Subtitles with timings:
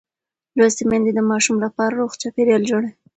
[0.57, 2.91] لوستې میندې د ماشوم لپاره روغ چاپېریال جوړوي.